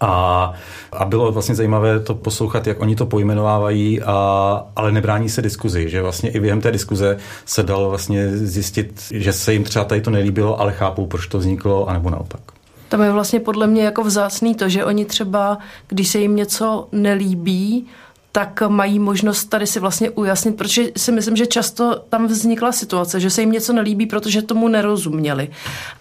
[0.00, 0.52] A,
[0.92, 5.90] a bylo vlastně zajímavé to poslouchat, jak oni to pojmenovávají, a, ale nebrání se diskuzi,
[5.90, 10.00] že vlastně i během té diskuze se dalo vlastně zjistit, že se jim třeba tady
[10.00, 12.53] to nelíbilo, ale chápou, proč to vzniklo, anebo naopak.
[12.94, 16.88] Tam je vlastně podle mě jako vzácný to, že oni třeba, když se jim něco
[16.92, 17.86] nelíbí,
[18.34, 23.20] tak mají možnost tady si vlastně ujasnit, protože si myslím, že často tam vznikla situace,
[23.20, 25.50] že se jim něco nelíbí, protože tomu nerozuměli.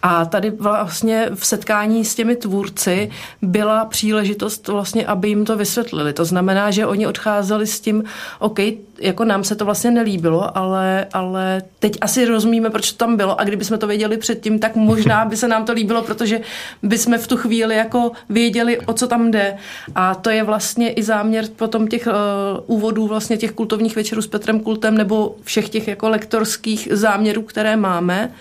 [0.01, 3.09] A tady vlastně v setkání s těmi tvůrci
[3.41, 6.13] byla příležitost vlastně, aby jim to vysvětlili.
[6.13, 8.03] To znamená, že oni odcházeli s tím,
[8.39, 8.59] OK,
[8.99, 13.41] jako nám se to vlastně nelíbilo, ale, ale teď asi rozumíme, proč to tam bylo
[13.41, 16.41] a kdyby jsme to věděli předtím, tak možná by se nám to líbilo, protože
[16.83, 19.57] by jsme v tu chvíli jako věděli, o co tam jde.
[19.95, 24.27] A to je vlastně i záměr potom těch uh, úvodů vlastně těch kultovních večerů s
[24.27, 28.31] Petrem Kultem nebo všech těch jako lektorských záměrů, které máme,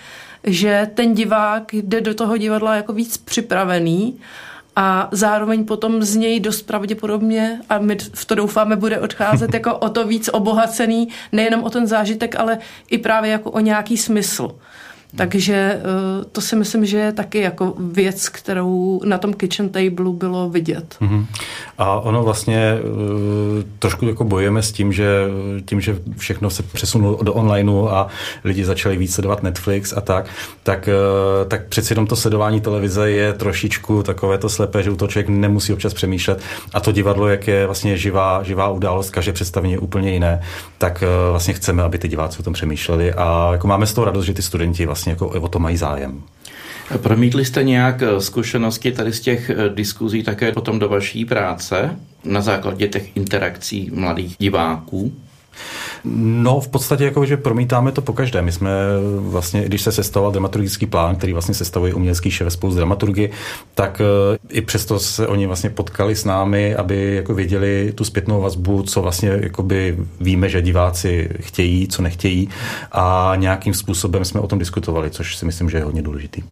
[0.44, 4.18] že ten divák jde do toho divadla jako víc připravený
[4.76, 9.76] a zároveň potom z něj dost pravděpodobně, a my v to doufáme, bude odcházet jako
[9.76, 12.58] o to víc obohacený, nejenom o ten zážitek, ale
[12.90, 14.54] i právě jako o nějaký smysl.
[15.16, 20.12] Takže eh, to si myslím, že je taky jako věc, kterou na tom kitchen table
[20.12, 20.96] bylo vidět.
[21.00, 21.26] Mm-hmm.
[21.78, 25.06] A ono vlastně eh, trošku jako bojujeme s tím, že
[25.64, 28.08] tím, že všechno se přesunulo do onlineu a
[28.44, 30.26] lidi začali víc sledovat Netflix a tak,
[30.62, 34.96] tak, eh, tak přeci jenom to sledování televize je trošičku takové to slepé, že u
[34.96, 36.40] toho člověk nemusí občas přemýšlet
[36.74, 40.42] a to divadlo, jak je vlastně živá, živá událost, každé představení je úplně jiné,
[40.78, 44.24] tak vlastně chceme, aby ty diváci o tom přemýšleli a jako máme z toho radost,
[44.24, 46.22] že ty studenti vlastně vlastně jako o to mají zájem.
[46.98, 51.96] Promítli jste nějak eh, zkušenosti tady z těch eh, diskuzí také potom do vaší práce
[52.24, 55.12] na základě těch interakcí mladých diváků?
[56.04, 58.42] No, v podstatě jako, že promítáme to po každé.
[58.42, 58.70] My jsme
[59.18, 63.30] vlastně, když se sestavoval dramaturgický plán, který vlastně sestavuje umělecký šéf spolu s dramaturgy,
[63.74, 68.40] tak eh, i přesto se oni vlastně potkali s námi, aby jako věděli tu zpětnou
[68.40, 72.48] vazbu, co vlastně jakoby víme, že diváci chtějí, co nechtějí
[72.92, 76.42] a nějakým způsobem jsme o tom diskutovali, což si myslím, že je hodně důležitý.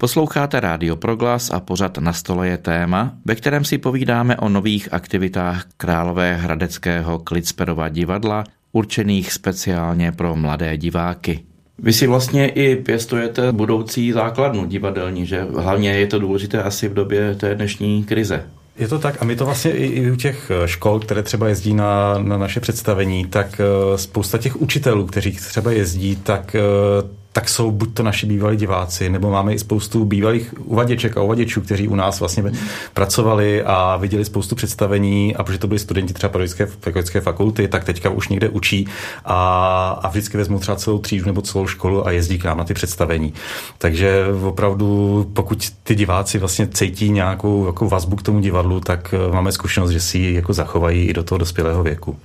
[0.00, 4.88] Posloucháte Rádio Proglas a pořad na stole je téma, ve kterém si povídáme o nových
[4.92, 11.44] aktivitách Králové hradeckého Klitsperova divadla, určených speciálně pro mladé diváky.
[11.78, 16.94] Vy si vlastně i pěstujete budoucí základnu divadelní, že hlavně je to důležité asi v
[16.94, 18.44] době té dnešní krize.
[18.78, 21.74] Je to tak a my to vlastně i, i u těch škol, které třeba jezdí
[21.74, 27.48] na, na naše představení, tak eh, spousta těch učitelů, kteří třeba jezdí, tak eh, tak
[27.48, 31.88] jsou buď to naši bývalí diváci, nebo máme i spoustu bývalých uvaděček a uvaděčů, kteří
[31.88, 32.52] u nás vlastně
[32.94, 37.84] pracovali a viděli spoustu představení a protože to byli studenti třeba pedagogické, pedagogické fakulty, tak
[37.84, 38.88] teďka už někde učí
[39.24, 42.64] a, a vždycky vezmou třeba celou třídu nebo celou školu a jezdí k nám na
[42.64, 43.34] ty představení.
[43.78, 49.32] Takže opravdu, pokud ty diváci vlastně cítí nějakou jako vazbu k tomu divadlu, tak eh,
[49.32, 52.16] máme zkušenost, že si ji jako zachovají i do toho dospělého věku.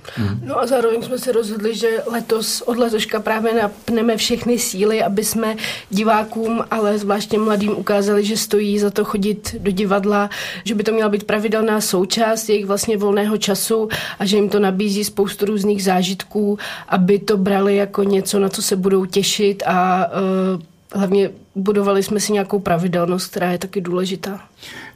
[0.42, 5.24] No a zároveň jsme se rozhodli, že letos od letoška právě napneme všechny síly aby
[5.24, 5.56] jsme
[5.90, 10.30] divákům, ale zvláště mladým ukázali, že stojí za to chodit do divadla,
[10.64, 14.60] že by to měla být pravidelná součást jejich vlastně volného času a že jim to
[14.60, 20.06] nabízí spoustu různých zážitků, aby to brali jako něco, na co se budou těšit a
[20.54, 20.62] uh,
[20.94, 24.40] hlavně budovali jsme si nějakou pravidelnost, která je taky důležitá.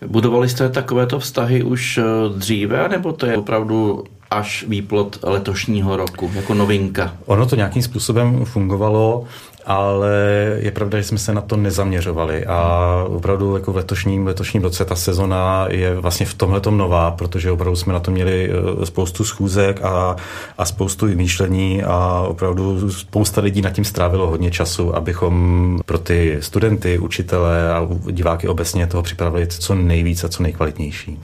[0.06, 2.02] Budovali jste takovéto vztahy už eh,
[2.38, 7.16] dříve, nebo to je opravdu až výplot letošního roku, jako novinka?
[7.26, 9.24] Ono to nějakým způsobem fungovalo
[9.68, 10.10] ale
[10.58, 12.46] je pravda, že jsme se na to nezaměřovali.
[12.46, 17.50] A opravdu jako v letošním, letošním roce ta sezona je vlastně v tomhle nová, protože
[17.50, 20.16] opravdu jsme na to měli eh, spoustu schůzek a,
[20.58, 26.36] a spoustu vymýšlení a opravdu spousta lidí nad tím strávilo hodně času, abychom pro ty
[26.40, 31.18] studenty, učitele a diváky obecně toho připravili co nejvíc a co nejkvalitnější.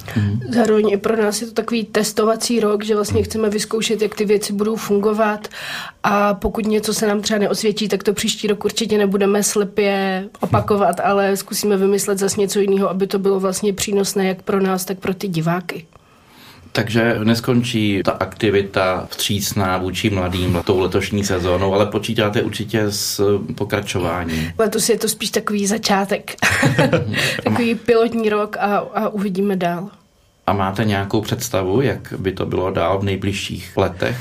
[0.55, 4.25] Zároveň i pro nás je to takový testovací rok, že vlastně chceme vyzkoušet, jak ty
[4.25, 5.49] věci budou fungovat.
[6.03, 11.01] A pokud něco se nám třeba neosvědčí, tak to příští rok určitě nebudeme slepě opakovat,
[11.01, 14.99] ale zkusíme vymyslet zase něco jiného, aby to bylo vlastně přínosné jak pro nás, tak
[14.99, 15.87] pro ty diváky.
[16.73, 24.53] Takže neskončí ta aktivita vstřícná vůči mladým tou letošní sezónou, ale počítáte určitě s pokračováním.
[24.59, 26.35] Letos je to spíš takový začátek,
[27.45, 29.89] takový pilotní rok a, a uvidíme dál.
[30.47, 34.17] A máte nějakou představu, jak by to bylo dál v nejbližších letech?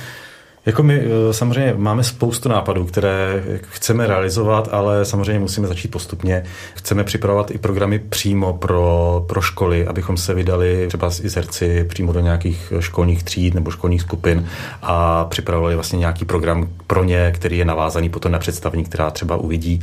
[0.66, 6.44] Jako my eh, samozřejmě máme spoustu nápadů, které chceme realizovat, ale samozřejmě musíme začít postupně.
[6.76, 11.84] Chceme připravovat i programy přímo pro, pro školy, abychom se vydali třeba i z herci
[11.84, 14.48] přímo do nějakých školních tříd nebo školních skupin
[14.82, 19.36] a připravovali vlastně nějaký program pro ně, který je navázaný potom na představení, která třeba
[19.36, 19.80] uvidí.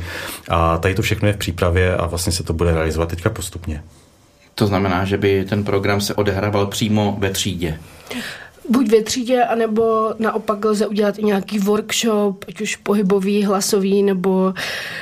[0.49, 3.83] A tady to všechno je v přípravě a vlastně se to bude realizovat teďka postupně.
[4.55, 7.79] To znamená, že by ten program se odehrával přímo ve třídě
[8.71, 14.53] buď ve třídě, anebo naopak lze udělat i nějaký workshop, ať už pohybový, hlasový, nebo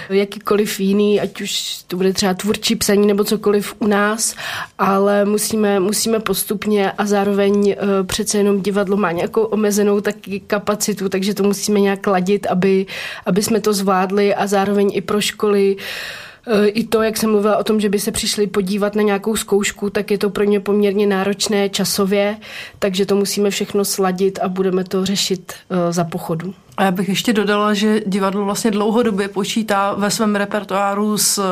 [0.10, 4.36] jakýkoliv jiný, ať už to bude třeba tvůrčí psaní nebo cokoliv u nás,
[4.78, 11.10] ale musíme, musíme postupně a zároveň uh, přece jenom divadlo má nějakou omezenou taky kapacitu,
[11.10, 12.86] takže to musíme nějak ladit, aby,
[13.26, 16.29] aby jsme to zvládli a zároveň i pro školy uh, Eh,
[16.66, 19.90] I to, jak jsem mluvila o tom, že by se přišli podívat na nějakou zkoušku,
[19.90, 22.38] tak je to pro ně poměrně náročné časově,
[22.80, 26.54] takže to musíme všechno sladit a budeme to řešit eh, za pochodu.
[26.78, 31.44] A já bych ještě dodala, že divadlo vlastně dlouhodobě počítá ve svém repertoáru s,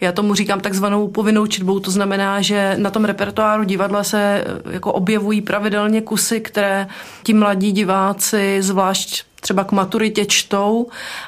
[0.00, 4.72] já tomu říkám takzvanou povinnou četbou, to znamená, že na tom repertoáru divadla se eh,
[4.72, 6.88] jako objevují pravidelně kusy, které
[7.22, 10.86] ti mladí diváci, zvlášť třeba k maturitě čtou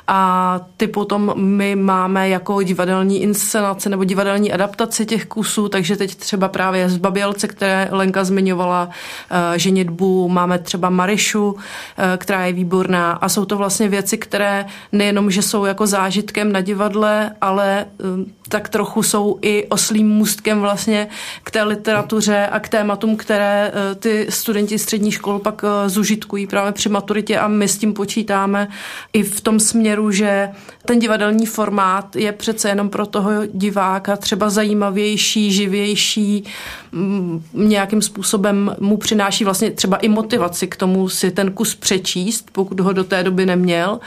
[0.08, 6.14] a ty potom my máme jako divadelní inscenace nebo divadelní adaptace těch kusů, takže teď
[6.14, 8.88] třeba právě z Babělce, které Lenka zmiňovala,
[9.30, 13.12] eh, ženitbu, máme třeba Marišu, eh, která je výborná.
[13.12, 18.40] A jsou to vlastně věci, které nejenom, že jsou jako zážitkem na divadle, ale eh,
[18.48, 21.08] tak trochu jsou i oslým můstkem vlastně
[21.44, 26.88] k té literatuře a k tématům, které ty studenti střední škol pak zužitkují právě při
[26.88, 28.09] maturitě a my s tím počítáme
[29.12, 30.48] i v tom směru, že
[30.84, 36.44] ten divadelní formát je přece jenom pro toho diváka třeba zajímavější, živější,
[36.92, 42.48] mm, nějakým způsobem mu přináší vlastně třeba i motivaci k tomu si ten kus přečíst,
[42.52, 44.00] pokud ho do té doby neměl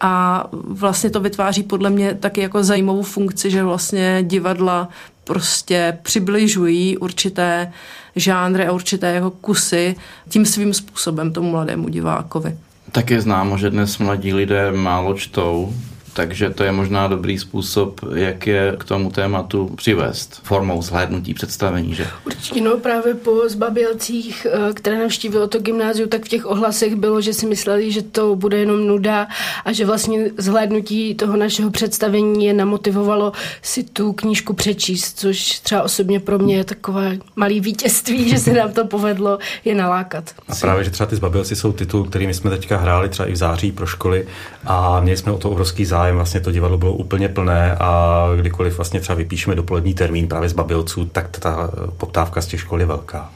[0.00, 4.88] a vlastně to vytváří podle mě taky jako zajímavou funkci, že vlastně divadla
[5.24, 7.72] prostě přibližují určité
[8.16, 9.96] žánry a určité jako kusy
[10.28, 12.56] tím svým způsobem tomu mladému divákovi.
[12.90, 15.70] Tak je známo, že dnes mladí lidé málo čtou,
[16.12, 21.94] takže to je možná dobrý způsob, jak je k tomu tématu přivést formou zhlédnutí představení,
[21.94, 22.06] že?
[22.26, 27.20] Určitě, no právě po zbabělcích, eh, které navštívilo to gymnázium, tak v těch ohlasech bylo,
[27.20, 29.28] že si mysleli, že to bude jenom nuda
[29.64, 33.32] a že vlastně zhlédnutí toho našeho představení je namotivovalo
[33.62, 38.52] si tu knížku přečíst, což třeba osobně pro mě je takové malý vítězství, že se
[38.52, 40.24] nám to povedlo je nalákat.
[40.48, 43.36] A právě, že třeba ty zbabělci jsou titul, kterými jsme teďka hráli třeba i v
[43.36, 44.26] září pro školy
[44.64, 48.26] a měli jsme o to obrovský zájem zájem, vlastně to divadlo bylo úplně plné a
[48.36, 52.80] kdykoliv vlastně třeba vypíšeme dopolední termín právě z Babilců, tak ta poptávka z těch škol
[52.80, 53.30] je velká.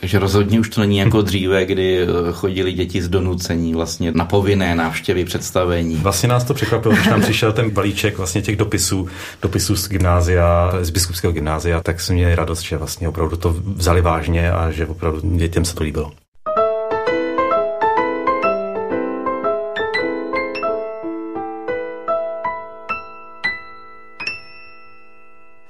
[0.00, 4.24] Takže rozhodně už to není jako dříve, kdy eh, chodili děti z donucení vlastně na
[4.24, 5.96] povinné návštěvy představení.
[5.96, 9.08] Vlastně nás to překvapilo, když nám přišel ten balíček vlastně těch dopisů,
[9.42, 14.00] dopisů z gymnázia, z biskupského gymnázia, tak jsme měli radost, že vlastně opravdu to vzali
[14.00, 16.12] vážně a že opravdu dětem se to líbilo.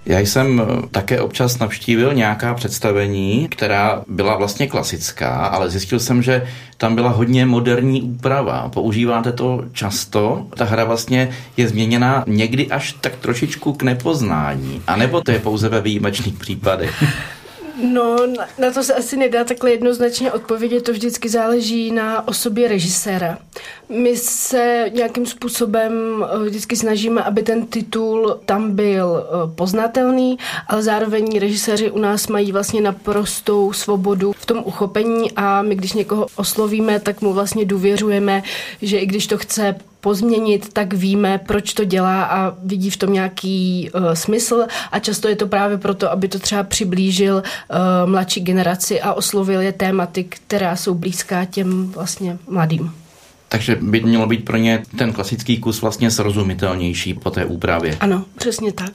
[0.06, 6.22] Já jsem eh, také občas navštívil nějaká představení, která byla vlastně klasická, ale zjistil jsem,
[6.22, 6.46] že
[6.76, 8.68] tam byla hodně moderní úprava.
[8.68, 10.46] Používáte to často?
[10.56, 14.82] Ta hra vlastně je změněna někdy až tak trošičku k nepoznání.
[14.86, 17.04] A nebo to je pouze ve výjimečných případech?
[17.82, 22.68] No, na, na to se asi nedá takhle jednoznačně odpovědět, to vždycky záleží na osobě
[22.68, 23.38] režiséra.
[23.88, 25.92] My se nějakým způsobem
[26.24, 32.28] eh, vždycky snažíme, aby ten titul tam byl eh, poznatelný, ale zároveň režiséři u nás
[32.28, 37.64] mají vlastně naprostou svobodu v tom uchopení a my, když někoho oslovíme, tak mu vlastně
[37.64, 38.42] důvěřujeme,
[38.82, 39.74] že i když to chce
[40.06, 45.28] pozměnit, tak víme, proč to dělá a vidí v tom nějaký uh, smysl a často
[45.28, 50.24] je to právě proto, aby to třeba přiblížil uh, mladší generaci a oslovil je tématy,
[50.24, 52.92] která jsou blízká těm vlastně mladým.
[53.48, 57.96] Takže by mělo být pro ně ten klasický kus vlastně srozumitelnější po té úpravě.
[58.00, 58.92] Ano, přesně tak.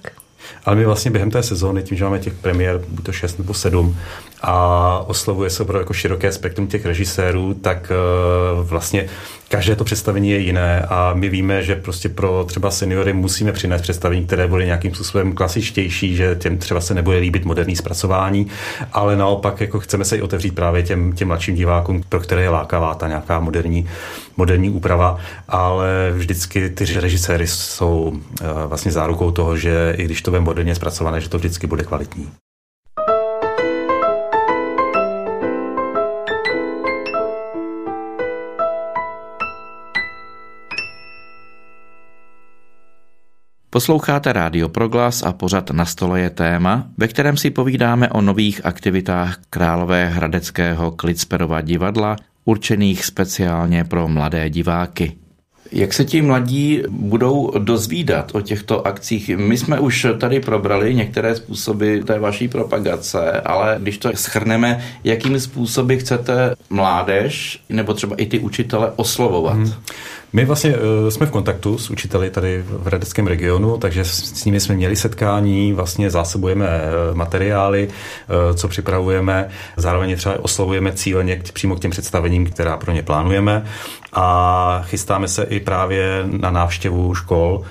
[0.65, 3.53] Ale my vlastně během té sezóny, tím, že máme těch premiér, buď to 6 nebo
[3.53, 3.97] 7,
[4.41, 9.09] a oslovuje se opravdu jako široké spektrum těch režisérů, tak uh, vlastně
[9.51, 13.81] každé to představení je jiné a my víme, že prostě pro třeba seniory musíme přinést
[13.81, 18.47] představení, které bude nějakým způsobem klasičtější, že těm třeba se nebude líbit moderní zpracování,
[18.93, 22.49] ale naopak jako chceme se i otevřít právě těm, těm mladším divákům, pro které je
[22.49, 23.89] lákavá ta nějaká moderní,
[24.37, 28.19] moderní úprava, ale vždycky ty režiséry jsou uh,
[28.65, 32.27] vlastně zárukou toho, že i když to bude moderně zpracované, že to vždycky bude kvalitní.
[43.73, 48.65] Posloucháte Rádio Proglas a pořad Na stole je téma, ve kterém si povídáme o nových
[48.65, 52.15] aktivitách Králové hradeckého Klitsperova divadla,
[52.45, 55.15] určených speciálně pro mladé diváky.
[55.71, 59.29] Jak se ti mladí budou dozvídat o těchto akcích?
[59.37, 65.39] My jsme už tady probrali některé způsoby té vaší propagace, ale když to schrneme, jakými
[65.39, 69.55] způsoby chcete mládež nebo třeba i ty učitele oslovovat?
[69.55, 69.73] Hmm.
[70.33, 74.45] My vlastně uh, jsme v kontaktu s učiteli tady v Hradeckém regionu, takže s, s
[74.45, 81.35] nimi jsme měli setkání, vlastně zásobujeme uh, materiály, uh, co připravujeme, zároveň třeba oslovujeme cíleně
[81.35, 83.65] k, přímo k těm představením, která pro ně plánujeme.
[84.13, 87.61] A chystáme se i právě na návštěvu škol.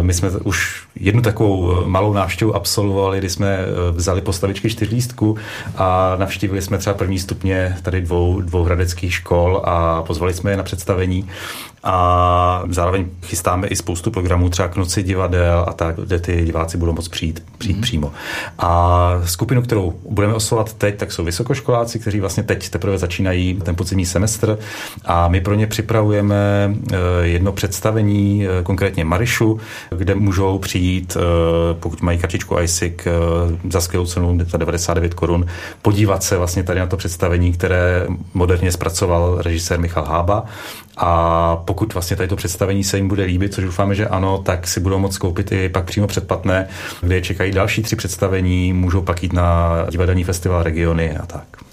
[0.00, 3.58] My jsme už jednu takovou malou návštěvu absolvovali, kdy jsme
[3.90, 5.36] vzali postavičky čtyřlístku
[5.76, 10.56] a navštívili jsme třeba první stupně tady dvou, dvou hradeckých škol a pozvali jsme je
[10.56, 11.28] na představení
[11.84, 16.78] a zároveň chystáme i spoustu programů, třeba k noci divadel a tak, kde ty diváci
[16.78, 17.82] budou moct přijít, přijít mm.
[17.82, 18.12] přímo.
[18.58, 23.76] A skupinu, kterou budeme oslovovat teď, tak jsou vysokoškoláci, kteří vlastně teď teprve začínají ten
[23.76, 24.58] podzimní semestr
[25.04, 29.60] a my pro ně připravujeme eh, jedno představení, eh, konkrétně Marišu,
[29.90, 33.08] kde můžou přijít, eh, pokud mají kartičku ISIC
[33.70, 35.46] za skvělou cenu 99 korun,
[35.82, 40.44] podívat se vlastně tady na to představení, které moderně zpracoval režisér Michal Hába
[40.96, 44.66] a pokud vlastně tady to představení se jim bude líbit, což doufáme, že ano, tak
[44.66, 46.68] si budou moct koupit i pak přímo předplatné,
[47.00, 51.67] kde je čekají další tři představení, můžou pak jít na divadelní festival regiony a tak.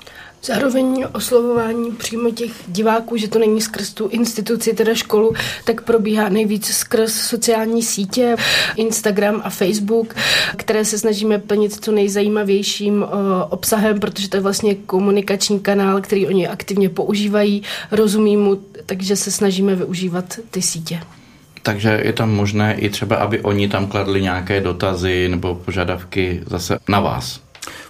[0.45, 5.33] Zároveň oslovování přímo těch diváků, že to není skrz tu instituci, teda školu,
[5.63, 8.35] tak probíhá nejvíc skrz sociální sítě,
[8.75, 10.15] Instagram a Facebook,
[10.55, 13.09] které se snažíme plnit co nejzajímavějším uh,
[13.49, 19.31] obsahem, protože to je vlastně komunikační kanál, který oni aktivně používají, rozumí mu, takže se
[19.31, 20.99] snažíme využívat ty sítě.
[21.61, 26.79] Takže je tam možné i třeba, aby oni tam kladli nějaké dotazy nebo požadavky zase
[26.89, 27.44] na vás.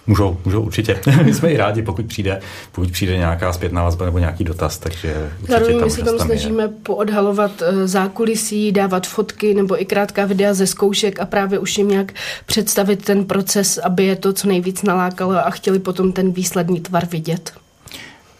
[0.06, 1.00] Můžou, můžou určitě.
[1.24, 2.40] My jsme i rádi, pokud přijde,
[2.72, 6.68] pokud přijde nějaká zpětná vazba nebo nějaký dotaz, takže Zároveň my se tam snažíme je.
[6.68, 11.88] poodhalovat eh, zákulisí, dávat fotky nebo i krátká videa ze zkoušek a právě už jim
[11.88, 12.12] nějak
[12.46, 17.06] představit ten proces, aby je to co nejvíc nalákalo a chtěli potom ten výsledný tvar
[17.06, 17.52] vidět.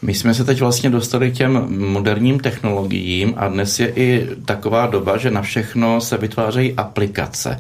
[0.07, 4.87] My jsme se teď vlastně dostali k těm moderním technologiím a dnes je i taková
[4.87, 7.59] doba, že na všechno se vytvářejí aplikace.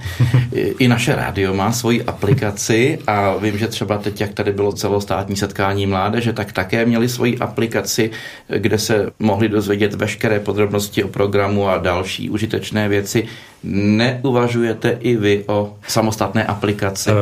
[0.78, 5.36] I naše rádio má svoji aplikaci a vím, že třeba teď, jak tady bylo celostátní
[5.36, 8.10] setkání mládeže, tak také měli svoji aplikaci,
[8.48, 13.26] kde se mohli dozvědět veškeré podrobnosti o programu a další užitečné věci.
[13.68, 17.10] Neuvažujete i vy o samostatné aplikaci?
[17.10, 17.16] Uh,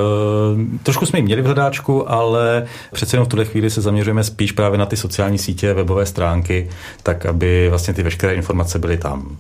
[0.83, 4.53] trošku jsme ji měli v hledáčku, ale přece jenom v tuhle chvíli se zaměřujeme spíš
[4.53, 6.71] právě na ty sociální sítě, webové stránky,
[7.03, 9.39] tak aby vlastně ty veškeré informace byly tam.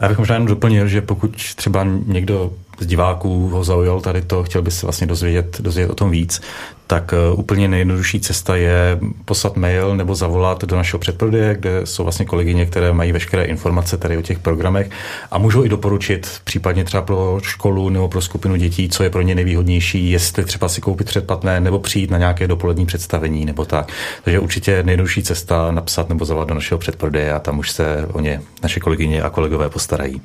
[0.00, 4.44] Já bych možná jen doplnil, že pokud třeba někdo z diváků ho zaujal tady to,
[4.44, 6.40] chtěl by se vlastně dozvědět, dozvědět o tom víc,
[6.86, 12.02] tak eh, úplně nejjednodušší cesta je poslat mail nebo zavolat do našeho předprodeje, kde jsou
[12.02, 14.90] vlastně kolegyně, které mají veškeré informace tady o těch programech
[15.30, 19.22] a můžou i doporučit případně třeba pro školu nebo pro skupinu dětí, co je pro
[19.22, 23.92] ně nejvýhodnější, jestli třeba si koupit předplatné nebo přijít na nějaké dopolední představení nebo tak.
[24.24, 28.20] Takže určitě nejjednodušší cesta napsat nebo zavolat do našeho předprodeje a tam už se o
[28.20, 30.20] ně naše kolegyně a kolegové postarají.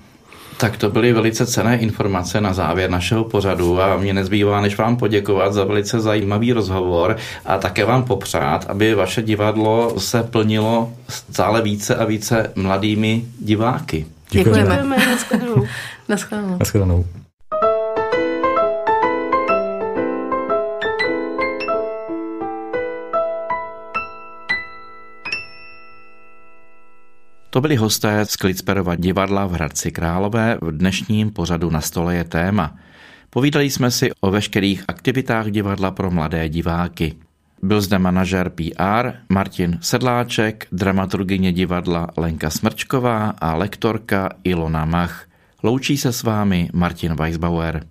[0.61, 4.97] Tak to byly velice cené informace na závěr našeho pořadu a mě nezbývá, než vám
[4.97, 11.61] poděkovat za velice zajímavý rozhovor a také vám popřát, aby vaše divadlo se plnilo stále
[11.61, 14.05] více a více mladými diváky.
[14.31, 14.61] Děkujeme.
[14.61, 14.97] Děkujeme.
[14.97, 15.67] Naschledanou.
[16.09, 16.57] Naschledanou.
[16.59, 17.05] Naschledanou.
[27.51, 30.57] To byli hosté z Klicperova divadla v Hradci Králové.
[30.61, 32.75] V dnešním pořadu na stole je téma.
[33.29, 37.15] Povídali jsme si o veškerých aktivitách divadla pro mladé diváky.
[37.63, 45.25] Byl zde manažer PR Martin Sedláček, dramaturgině divadla Lenka Smrčková a lektorka Ilona Mach.
[45.63, 47.83] Loučí se s vámi Martin Weisbauer.